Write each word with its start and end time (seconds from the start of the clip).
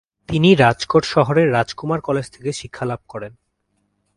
তিনি 0.29 0.49
রাজকোট 0.55 1.03
শহরের 1.05 1.47
রাজকুমার 1.51 1.99
কলেজ 2.01 2.25
থেকে 2.31 2.51
শিক্ষালাভ 2.51 2.99
করেন। 3.07 3.33